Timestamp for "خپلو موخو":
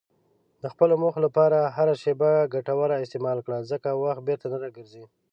0.73-1.19